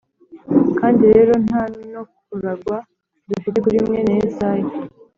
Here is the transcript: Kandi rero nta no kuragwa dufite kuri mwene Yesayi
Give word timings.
Kandi 0.79 1.03
rero 1.13 1.33
nta 1.45 1.63
no 1.91 2.01
kuragwa 2.19 2.77
dufite 3.29 3.57
kuri 3.63 3.77
mwene 3.87 4.11
Yesayi 4.19 4.67